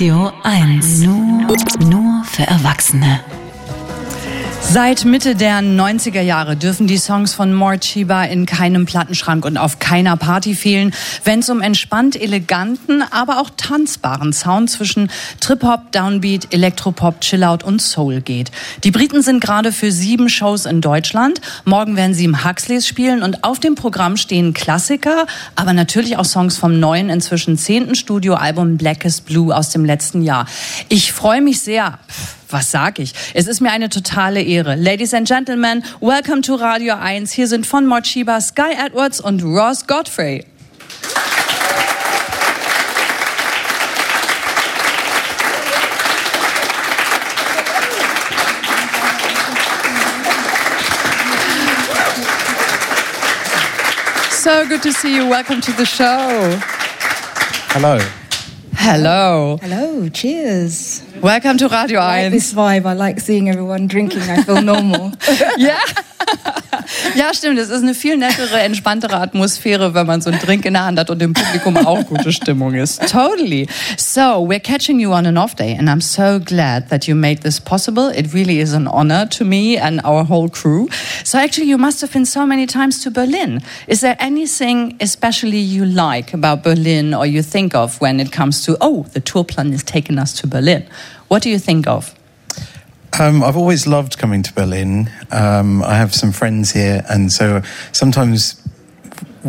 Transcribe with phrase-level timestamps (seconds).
[0.00, 1.00] Radio 1.
[1.00, 1.56] Nur,
[1.90, 3.20] nur für Erwachsene.
[4.62, 9.56] Seit Mitte der 90er Jahre dürfen die Songs von Mort Chiba in keinem Plattenschrank und
[9.58, 10.94] auf keiner Party fehlen,
[11.24, 15.10] wenn es um entspannt eleganten, aber auch tanzbaren Sound zwischen
[15.40, 18.52] Trip-Hop, Downbeat, Elektropop, Chillout und Soul geht.
[18.84, 21.40] Die Briten sind gerade für sieben Shows in Deutschland.
[21.64, 26.24] Morgen werden sie im Huxleys spielen und auf dem Programm stehen Klassiker, aber natürlich auch
[26.24, 30.46] Songs vom neuen, inzwischen zehnten Studioalbum Blackest Blue aus dem letzten Jahr.
[30.88, 31.98] Ich freue mich sehr
[32.52, 33.12] was sag ich?
[33.34, 34.74] Es ist mir eine totale Ehre.
[34.74, 37.32] Ladies and Gentlemen, welcome to Radio 1.
[37.32, 40.44] Hier sind von Mochiba Sky Edwards und Ross Godfrey.
[54.30, 55.26] So good to see you.
[55.28, 56.58] Welcome to the show.
[57.68, 57.98] Hello.
[58.74, 59.58] Hello.
[59.60, 61.02] Hello, cheers.
[61.22, 62.22] Welcome to Radio I 1.
[62.24, 62.86] like this vibe.
[62.86, 64.22] I like seeing everyone drinking.
[64.22, 65.12] I feel normal.
[65.58, 65.76] Ja.
[67.14, 67.58] Ja, stimmt.
[67.58, 70.98] Es ist eine viel nettere, entspanntere Atmosphäre, wenn man so einen Drink in der Hand
[70.98, 73.00] hat und im Publikum auch gute Stimmung ist.
[73.10, 73.66] Totally.
[73.96, 77.42] So, we're catching you on an off day and I'm so glad that you made
[77.42, 78.10] this possible.
[78.14, 80.88] It really is an honor to me and our whole crew.
[81.24, 83.62] So actually, you must have been so many times to Berlin.
[83.86, 88.64] Is there anything especially you like about Berlin or you think of when it comes
[88.64, 90.86] to, oh, the tour plan is taking us to Berlin?
[91.28, 92.14] What do you think of?
[93.18, 95.10] Um, I've always loved coming to Berlin.
[95.30, 98.60] Um, I have some friends here, and so sometimes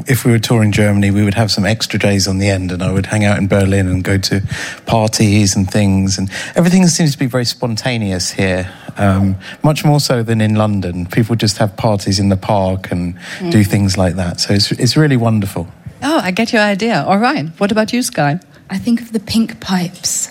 [0.08, 2.82] if we were touring Germany, we would have some extra days on the end, and
[2.82, 4.42] I would hang out in Berlin and go to
[4.86, 6.18] parties and things.
[6.18, 11.06] And everything seems to be very spontaneous here, um, much more so than in London.
[11.06, 13.18] People just have parties in the park and
[13.50, 14.40] do things like that.
[14.40, 15.68] So it's, it's really wonderful.
[16.02, 17.04] Oh, I get your idea.
[17.04, 17.48] All right.
[17.60, 18.40] What about you, Sky?
[18.70, 20.31] I think of the pink pipes.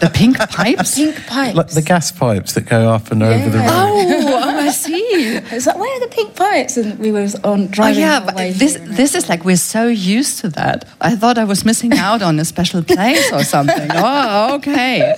[0.00, 0.94] The pink pipes?
[0.96, 1.56] Pink pipes.
[1.56, 3.68] Like the gas pipes that go up and over the road.
[3.68, 5.40] Oh, oh, I see.
[5.50, 6.76] It's like, where are the pink pipes?
[6.76, 8.00] And we were on Oh driving.
[8.02, 10.84] yeah, our but this this is like we're so used to that.
[11.00, 13.90] I thought I was missing out on a special place or something.
[14.04, 15.14] Oh, okay.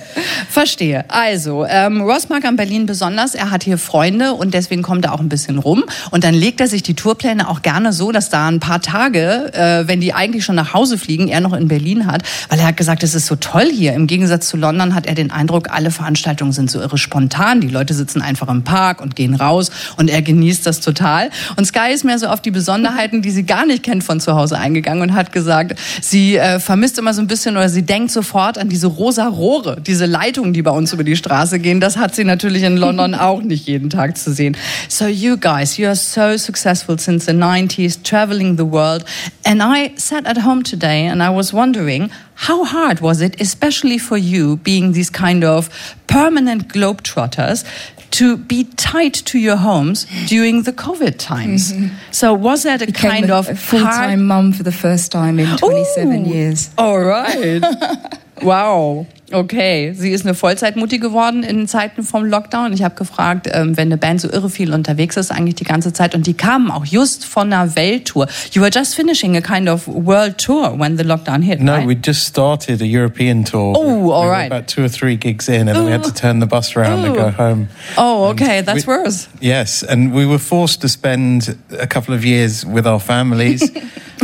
[0.49, 1.05] Verstehe.
[1.09, 3.35] Also, ähm, Ross mag an Berlin besonders.
[3.35, 5.83] Er hat hier Freunde und deswegen kommt er auch ein bisschen rum.
[6.11, 9.51] Und dann legt er sich die Tourpläne auch gerne so, dass da ein paar Tage,
[9.53, 12.23] äh, wenn die eigentlich schon nach Hause fliegen, er noch in Berlin hat.
[12.49, 13.93] Weil er hat gesagt, es ist so toll hier.
[13.93, 17.61] Im Gegensatz zu London hat er den Eindruck, alle Veranstaltungen sind so irre spontan.
[17.61, 21.29] Die Leute sitzen einfach im Park und gehen raus und er genießt das total.
[21.55, 24.35] Und Sky ist mehr so auf die Besonderheiten, die sie gar nicht kennt, von zu
[24.35, 28.11] Hause eingegangen und hat gesagt, sie äh, vermisst immer so ein bisschen oder sie denkt
[28.11, 31.79] sofort an diese rosa Rohre, diese Leitungen, die bei uns über die Straße gehen.
[31.79, 34.57] Das hat sie natürlich in London auch nicht jeden Tag zu sehen.
[34.89, 39.05] So you guys, you are so successful since the 90s, traveling the world.
[39.43, 43.97] And I sat at home today and I was wondering, how hard was it, especially
[43.97, 45.69] for you, being these kind of
[46.07, 47.65] permanent globetrotters,
[48.11, 51.73] to be tied to your homes during the COVID times?
[51.73, 51.95] Mm-hmm.
[52.11, 55.11] So was that a Became kind a, of a full-time hard mum for the first
[55.11, 56.29] time in 27 Ooh.
[56.29, 56.69] years.
[56.77, 57.61] All right.
[58.41, 59.07] wow.
[59.31, 62.73] Okay, sie ist eine Vollzeitmutti geworden in Zeiten vom Lockdown.
[62.73, 65.93] Ich habe gefragt, ähm, wenn eine Band so irre viel unterwegs ist, eigentlich die ganze
[65.93, 68.27] Zeit, und die kamen auch just von einer Welttour.
[68.51, 71.59] You were just finishing a kind of world tour when the lockdown hit.
[71.59, 71.87] No, right?
[71.87, 73.73] we just started a European tour.
[73.75, 74.51] Oh, We all were right.
[74.51, 77.03] About two or three gigs in, and then we had to turn the bus around
[77.05, 77.19] and Ooh.
[77.19, 77.67] go home.
[77.97, 79.27] Oh, okay, that's we- worse.
[79.41, 83.71] Yes, and we were forced to spend a couple of years with our families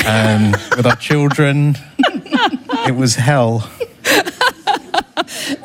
[0.05, 1.75] and with our children.
[2.87, 3.69] It was hell.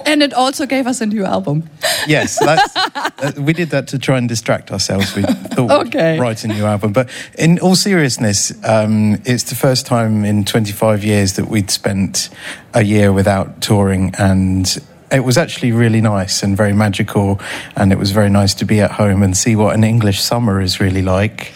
[0.06, 1.68] And it also gave us a new album.
[2.06, 5.14] Yes, that's, uh, we did that to try and distract ourselves.
[5.16, 6.12] We thought Okay.
[6.14, 7.08] we'd write a new album, but
[7.38, 12.28] in all seriousness, um, it's the first time in 25 years that we'd spent
[12.72, 14.78] a year without touring, and
[15.10, 17.40] it was actually really nice and very magical.
[17.74, 20.60] And it was very nice to be at home and see what an English summer
[20.60, 21.52] is really like.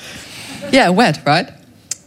[0.72, 1.48] Yeah, wet, right?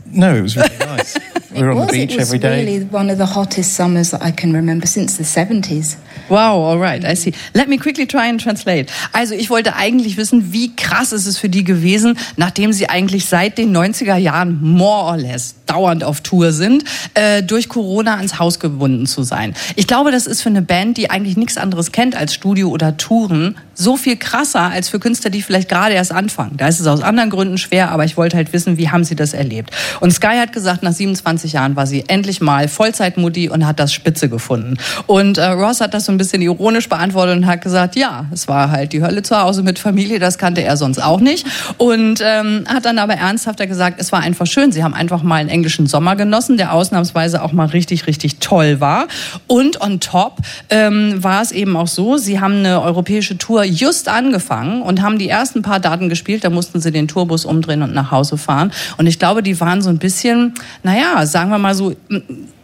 [0.06, 1.18] No, it was really nice.
[1.56, 2.64] we were on Was the it beach was every day.
[2.66, 5.96] really one of the hottest summers that I can remember since the 70s.
[6.30, 7.34] Wow, all right, I see.
[7.54, 8.92] Let me quickly try and translate.
[9.12, 13.26] Also ich wollte eigentlich wissen, wie krass ist es für die gewesen, nachdem sie eigentlich
[13.26, 16.84] seit den 90er Jahren more or less dauernd auf Tour sind,
[17.14, 19.54] äh, durch Corona ans Haus gebunden zu sein.
[19.76, 22.98] Ich glaube, das ist für eine Band, die eigentlich nichts anderes kennt als Studio oder
[22.98, 26.58] Touren, so viel krasser als für Künstler, die vielleicht gerade erst anfangen.
[26.58, 29.16] Da ist es aus anderen Gründen schwer, aber ich wollte halt wissen, wie haben sie
[29.16, 29.72] das erlebt.
[30.00, 33.94] Und Sky hat gesagt, nach 27 Jahren war sie endlich mal Vollzeitmutti und hat das
[33.94, 34.78] Spitze gefunden.
[35.08, 38.48] Und äh, Ross hat das so ein bisschen ironisch beantwortet und hat gesagt, ja, es
[38.48, 41.46] war halt die Hölle zu Hause mit Familie, das kannte er sonst auch nicht.
[41.78, 44.72] Und ähm, hat dann aber ernsthafter gesagt, es war einfach schön.
[44.72, 48.80] Sie haben einfach mal einen englischen Sommer genossen, der ausnahmsweise auch mal richtig, richtig toll
[48.80, 49.08] war.
[49.48, 50.38] Und on top
[50.70, 55.18] ähm, war es eben auch so, sie haben eine europäische Tour just angefangen und haben
[55.18, 58.72] die ersten paar Daten gespielt, da mussten sie den Tourbus umdrehen und nach Hause fahren.
[58.98, 61.96] Und ich glaube, die waren so ein bisschen, naja, sagen wir mal so,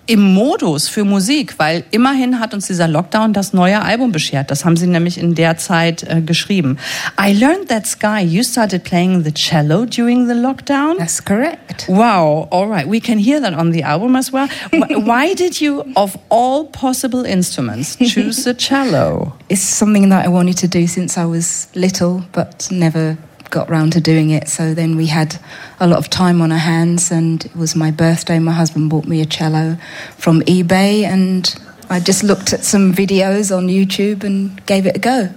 [0.09, 4.49] im Modus für Musik, weil immerhin hat uns dieser Lockdown das neue Album beschert.
[4.49, 6.77] Das haben sie nämlich in der Zeit äh, geschrieben.
[7.21, 10.97] I learned that Sky, you started playing the cello during the lockdown.
[10.97, 11.87] That's correct.
[11.87, 12.89] Wow, all right.
[12.89, 14.47] We can hear that on the album as well.
[14.71, 19.33] Why did you, of all possible instruments, choose the cello?
[19.49, 23.17] It's something that I wanted to do since I was little, but never
[23.49, 24.47] got round to doing it.
[24.47, 25.39] So then we had
[25.79, 28.39] a lot of time on our hands, and it was my birthday.
[28.39, 29.77] My husband bought me a cello
[30.17, 31.53] from eBay, and
[31.89, 35.29] I just looked at some videos on YouTube and gave it a go.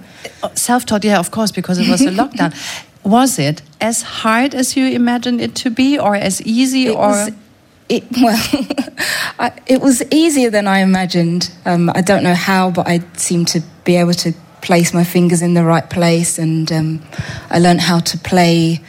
[0.53, 2.53] Self taught, yeah, of course, because it was a lockdown.
[3.03, 7.07] Was it as hard as you imagined it to be, or as easy, it or?
[7.07, 7.31] Was,
[7.89, 8.39] it, well,
[9.39, 11.51] I, it was easier than I imagined.
[11.65, 14.33] Um, I don't know how, but I seemed to be able to
[14.63, 17.01] place my fingers in the right place, and um,
[17.49, 18.79] I learned how to play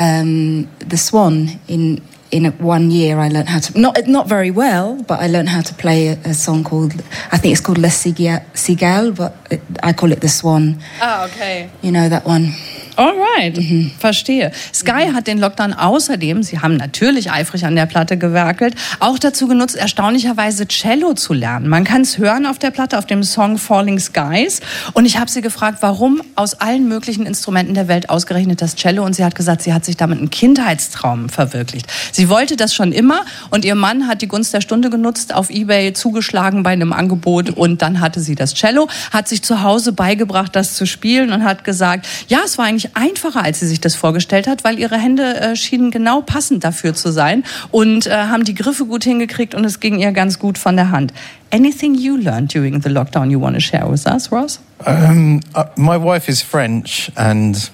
[0.00, 2.00] um, the swan in
[2.30, 3.18] in one year.
[3.18, 6.18] I learned how to not not very well, but I learned how to play a,
[6.24, 6.92] a song called
[7.32, 10.82] I think it's called La Cigale, but it, I call it the Swan.
[11.02, 11.70] Oh, okay.
[11.82, 12.52] You know that one.
[12.96, 13.90] Alright, mhm.
[13.98, 14.50] verstehe.
[14.72, 19.46] Sky hat den Lockdown außerdem, sie haben natürlich eifrig an der Platte gewerkelt, auch dazu
[19.48, 21.68] genutzt, erstaunlicherweise Cello zu lernen.
[21.68, 24.60] Man kann es hören auf der Platte, auf dem Song Falling Skies.
[24.94, 29.04] Und ich habe sie gefragt, warum aus allen möglichen Instrumenten der Welt ausgerechnet das Cello.
[29.04, 31.86] Und sie hat gesagt, sie hat sich damit einen Kindheitstraum verwirklicht.
[32.12, 35.50] Sie wollte das schon immer und ihr Mann hat die Gunst der Stunde genutzt, auf
[35.50, 39.92] Ebay zugeschlagen bei einem Angebot und dann hatte sie das Cello, hat sich zu Hause
[39.92, 43.80] beigebracht, das zu spielen und hat gesagt, ja, es war eigentlich einfacher, als sie sich
[43.80, 48.10] das vorgestellt hat, weil ihre Hände äh, schienen genau passend dafür zu sein und äh,
[48.10, 51.12] haben die Griffe gut hingekriegt und es ging ihr ganz gut von der Hand.
[51.52, 54.60] Anything you learned during the lockdown you want to share with us, Ross?
[54.84, 57.70] Um, uh, my wife is French, and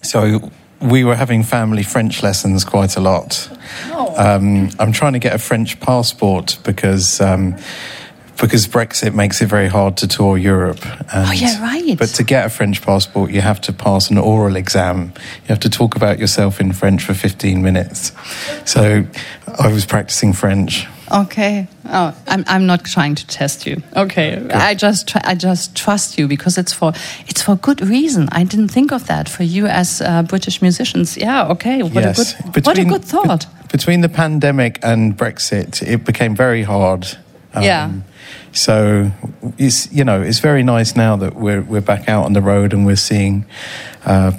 [0.00, 0.50] so
[0.80, 3.50] we were having family French lessons quite a lot.
[3.92, 4.14] Oh.
[4.16, 7.20] Um, I'm trying to get a French passport because.
[7.20, 7.56] Um,
[8.40, 10.84] because Brexit makes it very hard to tour Europe.
[10.84, 11.96] And, oh, yeah, right.
[11.98, 15.12] But to get a French passport, you have to pass an oral exam.
[15.42, 18.12] You have to talk about yourself in French for 15 minutes.
[18.64, 19.04] So
[19.58, 20.86] I was practicing French.
[21.12, 21.68] Okay.
[21.84, 23.82] Oh, I'm, I'm not trying to test you.
[23.94, 24.36] Okay.
[24.36, 24.52] Good.
[24.52, 26.92] I just try, I just trust you because it's for
[27.28, 28.28] it's for good reason.
[28.32, 31.18] I didn't think of that for you as uh, British musicians.
[31.18, 31.48] Yeah.
[31.48, 31.82] Okay.
[31.82, 32.32] What yes.
[32.32, 33.46] a good between, what a good thought.
[33.62, 37.06] Be, between the pandemic and Brexit, it became very hard.
[37.54, 37.92] Um, yeah
[38.52, 39.10] so
[39.58, 42.72] it's you know it's very nice now that we're we're back out on the road
[42.72, 43.46] and we're seeing
[44.04, 44.32] uh,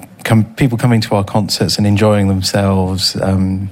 [0.55, 3.15] people coming to our concerts and enjoying themselves.
[3.21, 3.69] Um,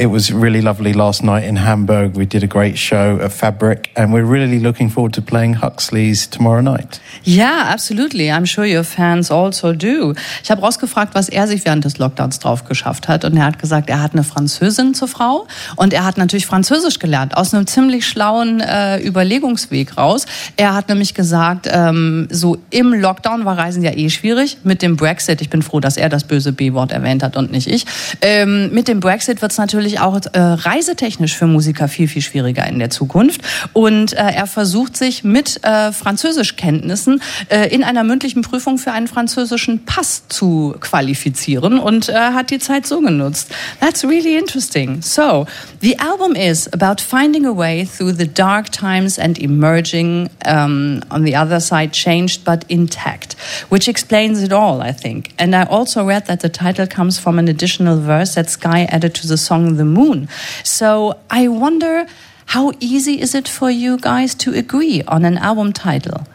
[0.00, 2.16] it was really lovely last night in Hamburg.
[2.16, 6.26] We did a great show of Fabric, and we're really looking forward to playing Huxley's
[6.26, 7.00] tomorrow night.
[7.22, 8.30] Yeah, absolutely.
[8.30, 10.14] I'm sure your fans also do.
[10.42, 13.58] Ich habe rausgefragt, was er sich während des Lockdowns drauf geschafft hat, und er hat
[13.58, 17.66] gesagt, er hat eine Französin zur Frau und er hat natürlich Französisch gelernt aus einem
[17.66, 20.24] ziemlich schlauen äh, Überlegungsweg raus.
[20.56, 24.96] Er hat nämlich gesagt, ähm, so im Lockdown war Reisen ja eh schwierig mit dem
[24.96, 25.42] Brexit.
[25.42, 27.84] Ich bin froh, dass er das böse B-Wort erwähnt hat und nicht ich.
[28.22, 32.22] Ähm, mit dem Brexit wird es natürlich natürlich auch äh, reisetechnisch für Musiker viel, viel
[32.22, 33.40] schwieriger in der Zukunft.
[33.72, 39.08] Und äh, er versucht sich mit äh, Französischkenntnissen äh, in einer mündlichen Prüfung für einen
[39.08, 43.50] französischen Pass zu qualifizieren und äh, hat die Zeit so genutzt.
[43.80, 45.02] That's really interesting.
[45.02, 45.46] So,
[45.80, 51.24] the album is about finding a way through the dark times and emerging um, on
[51.24, 53.36] the other side changed but intact,
[53.70, 55.30] which explains it all, I think.
[55.38, 59.14] And I also read that the title comes from an additional verse that Sky added
[59.14, 60.28] to the song the moon.
[60.62, 62.06] So I wonder
[62.46, 66.26] how easy is it for you guys to agree on an album title?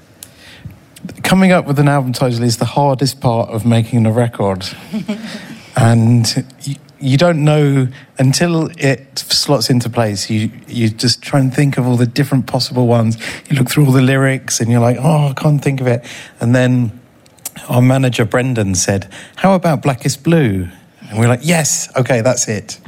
[1.23, 4.65] Coming up with an album title is the hardest part of making a record.
[5.75, 7.87] and you, you don't know
[8.17, 10.29] until it slots into place.
[10.29, 13.17] You you just try and think of all the different possible ones.
[13.49, 16.03] You look through all the lyrics and you're like, oh, I can't think of it.
[16.39, 16.99] And then
[17.69, 20.69] our manager Brendan said, "How about Blackest Blue?"
[21.09, 22.79] And we're like, "Yes, okay, that's it."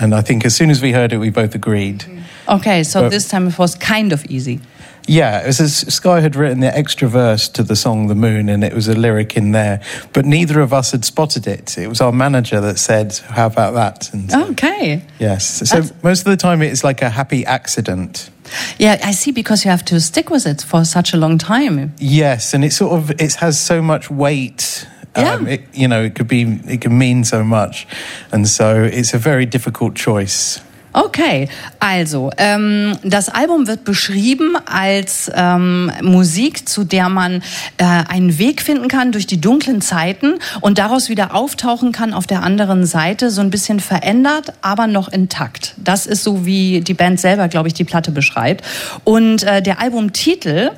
[0.00, 2.04] And I think as soon as we heard it, we both agreed.
[2.48, 4.60] Okay, so but, this time it was kind of easy.
[5.06, 8.48] Yeah, it was as Sky had written the extra verse to the song The Moon,
[8.48, 9.82] and it was a lyric in there.
[10.12, 11.76] But neither of us had spotted it.
[11.76, 14.12] It was our manager that said, How about that?
[14.12, 15.02] And, okay.
[15.18, 15.68] Yes.
[15.68, 16.02] So That's...
[16.02, 18.30] most of the time it's like a happy accident.
[18.78, 19.32] Yeah, I see.
[19.32, 21.92] Because you have to stick with it for such a long time.
[21.98, 24.86] Yes, and it sort of it has so much weight.
[25.16, 25.34] Yeah.
[25.34, 27.86] Um, it, you know, it could be it can mean so much,
[28.32, 30.60] and so it's a very difficult choice.
[30.92, 31.48] Okay,
[31.78, 37.42] also ähm, das Album wird beschrieben als ähm, Musik, zu der man
[37.76, 42.26] äh, einen Weg finden kann durch die dunklen Zeiten und daraus wieder auftauchen kann auf
[42.26, 45.74] der anderen Seite, so ein bisschen verändert, aber noch intakt.
[45.76, 48.64] Das ist so, wie die Band selber, glaube ich, die Platte beschreibt.
[49.04, 50.72] Und äh, der Albumtitel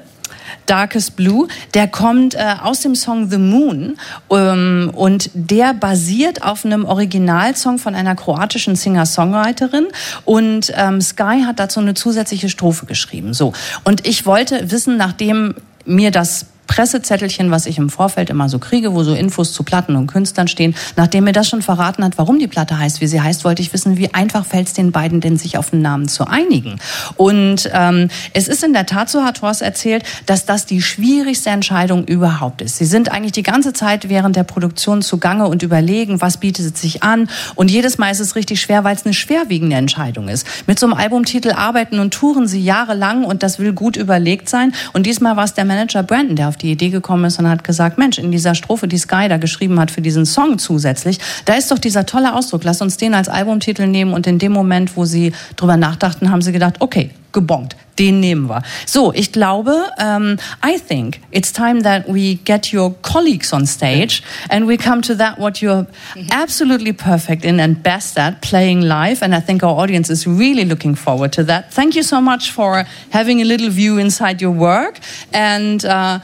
[0.67, 3.97] Darkest Blue, der kommt äh, aus dem Song The Moon
[4.31, 9.89] ähm, und der basiert auf einem Originalsong von einer kroatischen Singer-Songwriterin
[10.25, 13.35] und ähm, Sky hat dazu eine zusätzliche Strophe geschrieben.
[13.35, 13.53] So
[13.85, 15.55] und ich wollte wissen, nachdem
[15.85, 19.97] mir das Pressezettelchen, was ich im Vorfeld immer so kriege, wo so Infos zu Platten
[19.97, 20.75] und Künstlern stehen.
[20.97, 23.73] Nachdem mir das schon verraten hat, warum die Platte heißt, wie sie heißt, wollte ich
[23.73, 26.79] wissen, wie einfach fällt es den beiden denn, sich auf einen Namen zu einigen.
[27.17, 31.51] Und ähm, es ist in der Tat so, hat Thors erzählt, dass das die schwierigste
[31.51, 32.77] Entscheidung überhaupt ist.
[32.77, 37.03] Sie sind eigentlich die ganze Zeit während der Produktion zugange und überlegen, was bietet sich
[37.03, 37.29] an.
[37.55, 40.47] Und jedes Mal ist es richtig schwer, weil es eine schwerwiegende Entscheidung ist.
[40.67, 44.73] Mit so einem Albumtitel arbeiten und touren sie jahrelang und das will gut überlegt sein.
[44.93, 47.65] Und diesmal war es der Manager Brandon, der auf die Idee gekommen ist und hat
[47.65, 51.55] gesagt, Mensch, in dieser Strophe, die Sky da geschrieben hat für diesen Song zusätzlich, da
[51.55, 54.97] ist doch dieser tolle Ausdruck, lass uns den als Albumtitel nehmen und in dem Moment,
[54.97, 58.63] wo sie drüber nachdachten, haben sie gedacht, okay, gebongt, den nehmen wir.
[58.87, 64.23] So, ich glaube, um, I think it's time that we get your colleagues on stage
[64.49, 65.87] and we come to that what you're
[66.31, 69.23] absolutely perfect in and best at, playing live.
[69.23, 71.73] And I think our audience is really looking forward to that.
[71.73, 74.99] Thank you so much for having a little view inside your work.
[75.33, 76.21] And uh,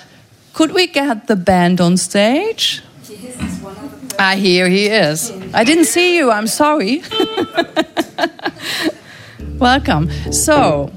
[0.52, 2.82] could we get the band on stage?
[4.18, 5.30] Ah, I hear he is.
[5.54, 6.30] I didn't see you.
[6.30, 7.02] I'm sorry.
[9.58, 10.10] Welcome.
[10.32, 10.90] So,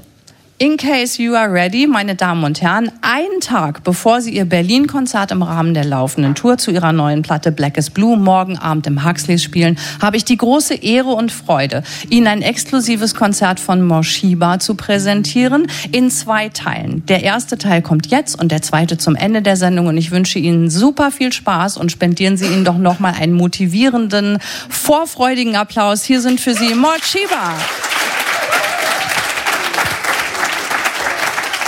[0.62, 5.32] in case you are ready, meine Damen und Herren, einen Tag bevor Sie Ihr Berlin-Konzert
[5.32, 9.04] im Rahmen der laufenden Tour zu Ihrer neuen Platte Black is Blue morgen Abend im
[9.04, 14.60] Huxleys spielen, habe ich die große Ehre und Freude, Ihnen ein exklusives Konzert von Morshiba
[14.60, 17.04] zu präsentieren in zwei Teilen.
[17.06, 20.38] Der erste Teil kommt jetzt und der zweite zum Ende der Sendung und ich wünsche
[20.38, 24.38] Ihnen super viel Spaß und spendieren Sie ihnen doch nochmal einen motivierenden,
[24.68, 26.04] vorfreudigen Applaus.
[26.04, 27.56] Hier sind für Sie Morshiba.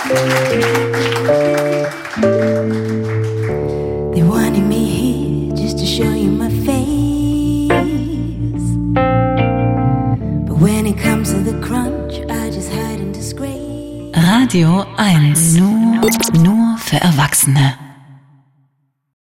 [0.06, 0.20] They
[4.22, 5.78] wanted me here just
[6.36, 7.70] my face.
[10.46, 14.12] But when it comes to the crunch, I just hide in disgrace.
[14.14, 15.56] Radio 1.
[15.56, 17.83] Nur, nur für Erwachsene.